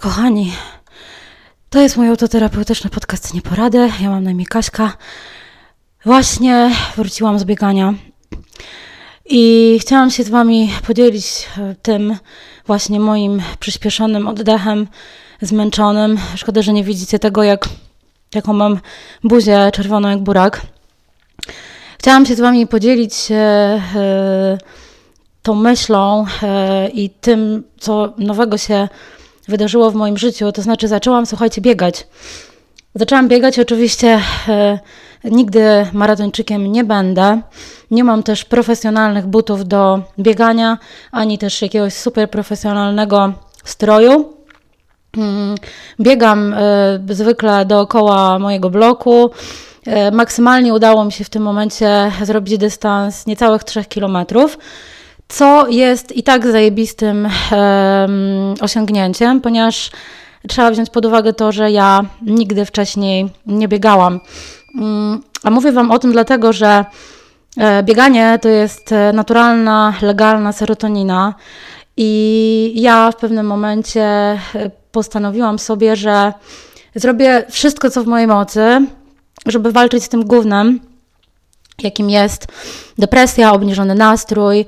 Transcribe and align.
Kochani, 0.00 0.52
to 1.70 1.80
jest 1.80 1.96
mój 1.96 2.08
autoterapeutyczny 2.08 2.90
podcast 2.90 3.34
Nieporady. 3.34 3.90
Ja 4.00 4.10
mam 4.10 4.24
na 4.24 4.30
imię 4.30 4.46
Kaśka. 4.46 4.92
Właśnie 6.04 6.70
wróciłam 6.96 7.38
z 7.38 7.44
biegania 7.44 7.94
i 9.26 9.78
chciałam 9.80 10.10
się 10.10 10.24
z 10.24 10.28
Wami 10.28 10.72
podzielić 10.86 11.48
e, 11.58 11.74
tym 11.82 12.16
właśnie 12.66 13.00
moim 13.00 13.42
przyspieszonym 13.58 14.28
oddechem, 14.28 14.88
zmęczonym. 15.40 16.18
Szkoda, 16.36 16.62
że 16.62 16.72
nie 16.72 16.84
widzicie 16.84 17.18
tego, 17.18 17.42
jak, 17.42 17.68
jaką 18.34 18.52
mam 18.52 18.80
buzię 19.24 19.70
czerwoną 19.72 20.08
jak 20.08 20.18
burak. 20.18 20.60
Chciałam 21.98 22.26
się 22.26 22.34
z 22.34 22.40
Wami 22.40 22.66
podzielić 22.66 23.14
e, 23.30 24.58
tą 25.42 25.54
myślą 25.54 26.26
e, 26.42 26.88
i 26.88 27.10
tym, 27.10 27.64
co 27.78 28.12
nowego 28.18 28.58
się 28.58 28.88
wydarzyło 29.50 29.90
w 29.90 29.94
moim 29.94 30.18
życiu. 30.18 30.52
To 30.52 30.62
znaczy, 30.62 30.88
zaczęłam, 30.88 31.26
słuchajcie, 31.26 31.60
biegać. 31.60 32.06
Zaczęłam 32.94 33.28
biegać, 33.28 33.58
oczywiście 33.58 34.20
e, 34.48 34.78
nigdy 35.24 35.86
maratończykiem 35.92 36.72
nie 36.72 36.84
będę. 36.84 37.40
Nie 37.90 38.04
mam 38.04 38.22
też 38.22 38.44
profesjonalnych 38.44 39.26
butów 39.26 39.68
do 39.68 40.02
biegania, 40.18 40.78
ani 41.12 41.38
też 41.38 41.62
jakiegoś 41.62 41.94
super 41.94 42.30
profesjonalnego 42.30 43.32
stroju. 43.64 44.32
Mm, 45.16 45.54
biegam 46.00 46.54
e, 46.54 47.00
zwykle 47.10 47.64
dookoła 47.64 48.38
mojego 48.38 48.70
bloku. 48.70 49.30
E, 49.86 50.10
maksymalnie 50.10 50.74
udało 50.74 51.04
mi 51.04 51.12
się 51.12 51.24
w 51.24 51.30
tym 51.30 51.42
momencie 51.42 52.12
zrobić 52.22 52.58
dystans 52.58 53.26
niecałych 53.26 53.64
3 53.64 53.84
kilometrów 53.84 54.58
co 55.30 55.68
jest 55.68 56.16
i 56.16 56.22
tak 56.22 56.46
zajebistym 56.46 57.28
um, 57.52 58.54
osiągnięciem, 58.60 59.40
ponieważ 59.40 59.90
trzeba 60.48 60.70
wziąć 60.70 60.90
pod 60.90 61.06
uwagę 61.06 61.32
to, 61.32 61.52
że 61.52 61.70
ja 61.70 62.00
nigdy 62.22 62.64
wcześniej 62.64 63.28
nie 63.46 63.68
biegałam. 63.68 64.20
Um, 64.74 65.22
a 65.42 65.50
mówię 65.50 65.72
Wam 65.72 65.90
o 65.90 65.98
tym 65.98 66.12
dlatego, 66.12 66.52
że 66.52 66.84
e, 67.56 67.82
bieganie 67.82 68.38
to 68.42 68.48
jest 68.48 68.92
e, 68.92 69.12
naturalna, 69.12 69.94
legalna 70.02 70.52
serotonina. 70.52 71.34
I 71.96 72.72
ja 72.74 73.12
w 73.12 73.16
pewnym 73.16 73.46
momencie 73.46 74.02
e, 74.02 74.38
postanowiłam 74.92 75.58
sobie, 75.58 75.96
że 75.96 76.32
zrobię 76.94 77.44
wszystko, 77.50 77.90
co 77.90 78.04
w 78.04 78.06
mojej 78.06 78.26
mocy, 78.26 78.86
żeby 79.46 79.72
walczyć 79.72 80.04
z 80.04 80.08
tym 80.08 80.24
głównym, 80.24 80.80
jakim 81.82 82.10
jest 82.10 82.46
depresja, 82.98 83.52
obniżony 83.52 83.94
nastrój, 83.94 84.66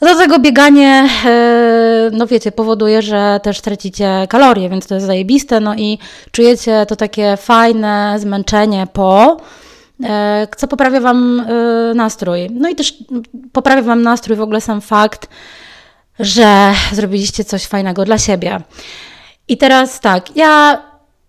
do 0.00 0.14
tego 0.14 0.38
bieganie, 0.38 1.08
e, 1.24 2.10
no 2.12 2.26
wiecie, 2.26 2.52
powoduje, 2.52 3.02
że 3.02 3.40
też 3.42 3.60
tracicie 3.60 4.26
kalorie, 4.28 4.68
więc 4.68 4.86
to 4.86 4.94
jest 4.94 5.06
zajebiste, 5.06 5.60
no 5.60 5.74
i 5.74 5.98
czujecie 6.30 6.86
to 6.88 6.96
takie 6.96 7.36
fajne 7.36 8.16
zmęczenie 8.18 8.86
po, 8.92 9.36
e, 10.04 10.46
co 10.56 10.68
poprawia 10.68 11.00
Wam 11.00 11.40
e, 11.40 11.94
nastrój. 11.94 12.50
No 12.50 12.68
i 12.68 12.74
też 12.74 12.94
poprawia 13.52 13.82
Wam 13.82 14.02
nastrój 14.02 14.36
w 14.36 14.40
ogóle 14.40 14.60
sam 14.60 14.80
fakt, 14.80 15.28
że 16.20 16.72
zrobiliście 16.92 17.44
coś 17.44 17.66
fajnego 17.66 18.04
dla 18.04 18.18
siebie. 18.18 18.60
I 19.48 19.56
teraz 19.56 20.00
tak, 20.00 20.36
ja 20.36 20.82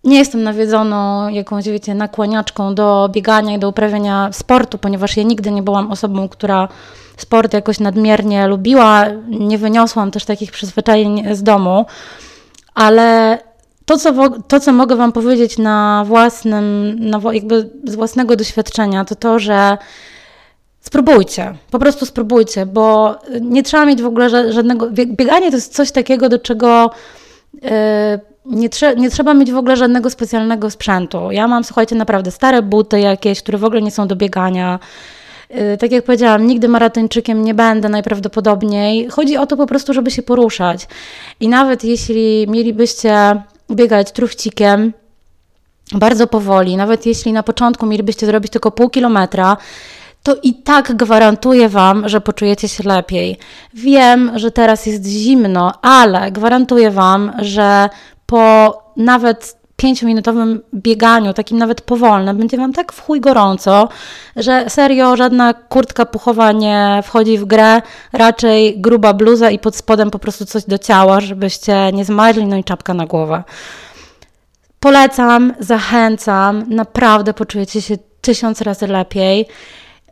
nie 0.06 0.18
jestem 0.18 0.42
nawiedzoną 0.42 1.28
jakąś, 1.28 1.64
wiecie, 1.64 1.94
nakłaniaczką 1.94 2.74
do 2.74 3.08
biegania 3.12 3.56
i 3.56 3.58
do 3.58 3.68
uprawiania 3.68 4.28
sportu, 4.32 4.78
ponieważ 4.78 5.16
ja 5.16 5.22
nigdy 5.22 5.50
nie 5.50 5.62
byłam 5.62 5.92
osobą, 5.92 6.28
która 6.28 6.68
sport 7.16 7.52
jakoś 7.52 7.80
nadmiernie 7.80 8.46
lubiła. 8.48 9.04
Nie 9.28 9.58
wyniosłam 9.58 10.10
też 10.10 10.24
takich 10.24 10.52
przyzwyczajeń 10.52 11.36
z 11.36 11.42
domu, 11.42 11.86
ale 12.74 13.38
to, 13.86 13.98
co, 13.98 14.30
to, 14.48 14.60
co 14.60 14.72
mogę 14.72 14.96
Wam 14.96 15.12
powiedzieć 15.12 15.58
na 15.58 16.04
własnym, 16.06 16.96
na, 16.98 17.20
jakby 17.32 17.70
z 17.84 17.94
własnego 17.94 18.36
doświadczenia, 18.36 19.04
to 19.04 19.14
to, 19.14 19.38
że 19.38 19.78
spróbujcie, 20.80 21.54
po 21.70 21.78
prostu 21.78 22.06
spróbujcie, 22.06 22.66
bo 22.66 23.16
nie 23.40 23.62
trzeba 23.62 23.86
mieć 23.86 24.02
w 24.02 24.06
ogóle 24.06 24.52
żadnego. 24.52 24.90
Bieganie 24.90 25.50
to 25.50 25.56
jest 25.56 25.74
coś 25.74 25.92
takiego, 25.92 26.28
do 26.28 26.38
czego. 26.38 26.90
Yy, 27.62 27.70
nie, 28.46 28.68
trze 28.68 28.96
nie, 28.96 29.10
trzeba 29.10 29.34
mieć 29.34 29.52
w 29.52 29.56
ogóle 29.56 29.76
żadnego 29.76 30.10
specjalnego 30.10 30.70
sprzętu. 30.70 31.30
Ja 31.30 31.48
mam, 31.48 31.64
słuchajcie, 31.64 31.96
naprawdę 31.96 32.30
stare 32.30 32.62
buty 32.62 33.00
jakieś, 33.00 33.42
które 33.42 33.58
w 33.58 33.64
ogóle 33.64 33.82
nie 33.82 33.90
są 33.90 34.06
do 34.06 34.16
biegania. 34.16 34.78
Y, 35.50 35.76
tak 35.76 35.92
jak 35.92 36.04
powiedziałam, 36.04 36.46
nigdy 36.46 36.68
maratończykiem 36.68 37.44
nie 37.44 37.54
będę 37.54 37.88
najprawdopodobniej. 37.88 39.08
Chodzi 39.08 39.36
o 39.36 39.46
to 39.46 39.56
po 39.56 39.66
prostu, 39.66 39.92
żeby 39.92 40.10
się 40.10 40.22
poruszać. 40.22 40.88
I 41.40 41.48
nawet 41.48 41.84
jeśli 41.84 42.46
mielibyście 42.48 43.42
biegać 43.70 44.12
truchcikiem, 44.12 44.92
bardzo 45.92 46.26
powoli, 46.26 46.76
nawet 46.76 47.06
jeśli 47.06 47.32
na 47.32 47.42
początku 47.42 47.86
mielibyście 47.86 48.26
zrobić 48.26 48.52
tylko 48.52 48.70
pół 48.70 48.90
kilometra, 48.90 49.56
to 50.26 50.36
i 50.42 50.54
tak 50.54 50.96
gwarantuję 50.96 51.68
Wam, 51.68 52.08
że 52.08 52.20
poczujecie 52.20 52.68
się 52.68 52.84
lepiej. 52.84 53.38
Wiem, 53.74 54.32
że 54.34 54.50
teraz 54.50 54.86
jest 54.86 55.06
zimno, 55.06 55.72
ale 55.82 56.32
gwarantuję 56.32 56.90
Wam, 56.90 57.32
że 57.38 57.88
po 58.26 58.78
nawet 58.96 59.56
pięciominutowym 59.76 60.62
bieganiu, 60.74 61.32
takim 61.32 61.58
nawet 61.58 61.80
powolnym, 61.80 62.38
będzie 62.38 62.56
Wam 62.56 62.72
tak 62.72 62.92
w 62.92 63.00
chuj 63.00 63.20
gorąco, 63.20 63.88
że 64.36 64.70
serio 64.70 65.16
żadna 65.16 65.54
kurtka 65.54 66.06
puchowa 66.06 66.52
nie 66.52 67.00
wchodzi 67.04 67.38
w 67.38 67.44
grę, 67.44 67.82
raczej 68.12 68.80
gruba 68.80 69.14
bluza 69.14 69.50
i 69.50 69.58
pod 69.58 69.76
spodem 69.76 70.10
po 70.10 70.18
prostu 70.18 70.46
coś 70.46 70.64
do 70.64 70.78
ciała, 70.78 71.20
żebyście 71.20 71.92
nie 71.92 72.04
zmarzli, 72.04 72.46
no 72.46 72.56
i 72.56 72.64
czapka 72.64 72.94
na 72.94 73.06
głowę. 73.06 73.42
Polecam, 74.80 75.54
zachęcam, 75.60 76.64
naprawdę 76.68 77.34
poczujecie 77.34 77.82
się 77.82 77.96
tysiąc 78.20 78.60
razy 78.62 78.86
lepiej. 78.86 79.46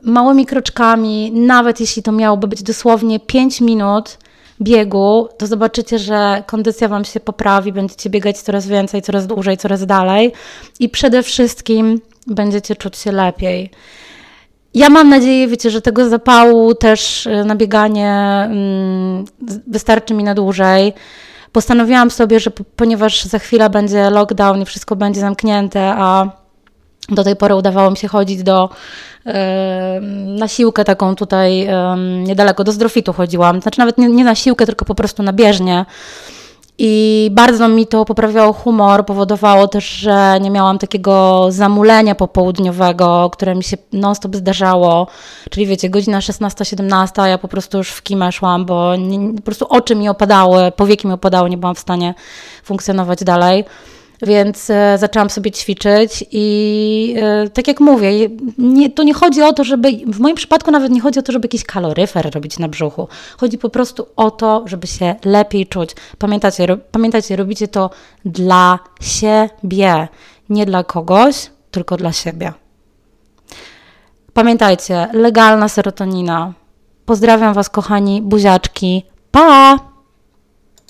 Małymi 0.05 0.47
kroczkami, 0.47 1.33
nawet 1.33 1.81
jeśli 1.81 2.03
to 2.03 2.13
miałoby 2.13 2.47
być 2.49 2.63
dosłownie 2.63 3.21
5 3.21 3.61
minut, 3.61 4.19
biegu, 4.61 5.29
to 5.39 5.47
zobaczycie, 5.47 5.99
że 5.99 6.43
kondycja 6.47 6.89
Wam 6.89 7.05
się 7.05 7.21
poprawi, 7.21 7.73
będziecie 7.73 8.11
biegać 8.11 8.39
coraz 8.39 8.67
więcej, 8.67 9.03
coraz 9.03 9.27
dłużej, 9.27 9.57
coraz 9.57 9.87
dalej 9.87 10.33
i 10.81 10.89
przede 10.89 11.23
wszystkim 11.23 12.01
będziecie 12.27 12.77
czuć 12.77 12.97
się 12.97 13.13
lepiej. 13.13 13.71
Ja 14.75 14.91
mam 14.91 15.09
nadzieję, 15.09 15.49
wiecie, 15.49 15.71
że 15.71 15.81
tego 15.81 16.09
zapału 16.09 16.75
też 16.75 17.27
y, 17.27 17.45
na 17.45 17.57
bieganie 17.57 18.11
mm, 18.47 19.25
wystarczy 19.67 20.15
mi 20.15 20.25
na 20.25 20.35
dłużej. 20.35 20.93
Postanowiłam 21.53 22.11
sobie, 22.11 22.41
że 22.41 22.51
ponieważ 22.51 23.25
za 23.25 23.39
chwilę 23.39 23.71
będzie 23.71 24.11
lockdown 24.11 24.63
i 24.63 24.65
wszystko 24.65 24.97
będzie 24.97 25.21
zamknięte, 25.21 25.95
a 25.97 26.44
do 27.09 27.25
tej 27.25 27.37
pory 27.37 27.55
udawało 27.55 27.91
mi 27.91 27.97
się 27.97 28.09
chodzić 28.09 28.43
do 28.43 28.69
na 30.27 30.49
siłkę 30.49 30.85
taką 30.85 31.17
tutaj 31.17 31.69
niedaleko, 32.25 32.65
do 32.65 32.73
zdrofitu 32.73 33.13
chodziłam. 33.13 33.61
Znaczy 33.61 33.79
nawet 33.79 33.99
nie, 33.99 34.09
nie 34.09 34.25
na 34.25 34.35
siłkę, 34.35 34.67
tylko 34.67 34.85
po 34.85 34.95
prostu 34.95 35.23
na 35.23 35.33
bieżnię. 35.33 35.85
I 36.79 37.31
bardzo 37.33 37.69
mi 37.69 37.87
to 37.87 38.05
poprawiało 38.05 38.53
humor, 38.53 39.07
powodowało 39.07 39.69
też, 39.69 39.85
że 39.85 40.39
nie 40.41 40.51
miałam 40.51 40.79
takiego 40.79 41.47
zamulenia 41.49 42.15
popołudniowego, 42.15 43.31
które 43.33 43.55
mi 43.55 43.65
się 43.65 43.77
non-stop 43.93 44.37
zdarzało. 44.37 45.07
Czyli 45.51 45.67
wiecie, 45.67 45.91
godzina 45.91 46.19
16-17, 46.19 47.27
ja 47.27 47.39
po 47.39 47.49
prostu 47.49 47.79
już 47.79 47.91
w 47.91 48.03
kimę 48.03 48.33
szłam, 48.33 48.65
bo 48.65 48.97
nie, 48.97 49.35
po 49.35 49.43
prostu 49.43 49.67
oczy 49.69 49.95
mi 49.95 50.09
opadały, 50.09 50.73
powieki 50.73 51.07
mi 51.07 51.13
opadały, 51.13 51.51
nie 51.51 51.59
byłam 51.59 51.75
w 51.75 51.81
stanie 51.81 52.15
funkcjonować 52.65 53.25
dalej. 53.25 53.65
Więc 54.27 54.71
e, 54.71 54.99
zaczęłam 54.99 55.31
sobie 55.31 55.51
ćwiczyć 55.51 56.25
i 56.31 57.15
e, 57.19 57.49
tak 57.51 57.69
jak 57.69 57.81
mówię, 57.81 58.29
nie, 58.59 58.91
to 58.91 59.03
nie 59.03 59.15
chodzi 59.15 59.43
o 59.43 59.53
to, 59.53 59.65
żeby, 59.65 59.89
w 60.07 60.21
moim 60.21 60.37
przypadku 60.37 60.71
nawet 60.71 60.93
nie 60.93 61.01
chodzi 61.01 61.19
o 61.19 61.23
to, 61.23 61.33
żeby 61.33 61.47
jakiś 61.47 61.65
kaloryfer 61.65 62.31
robić 62.35 62.59
na 62.59 62.69
brzuchu. 62.69 63.09
Chodzi 63.37 63.59
po 63.59 63.71
prostu 63.71 64.07
o 64.17 64.31
to, 64.31 64.65
żeby 64.67 64.87
się 64.87 65.15
lepiej 65.25 65.67
czuć. 65.67 65.91
Pamiętajcie, 66.19 66.67
ro, 66.67 66.77
pamiętajcie 66.91 67.37
robicie 67.37 67.69
to 67.69 67.91
dla 68.25 68.79
siebie, 69.01 70.09
nie 70.49 70.67
dla 70.67 70.85
kogoś, 70.85 71.51
tylko 71.71 71.97
dla 71.97 72.13
siebie. 72.13 72.53
Pamiętajcie, 74.33 75.09
legalna 75.13 75.69
serotonina. 75.69 76.53
Pozdrawiam 77.07 77.55
Was, 77.55 77.71
kochani 77.71 78.23
buziaczki. 78.23 79.03
Pa! 79.31 79.94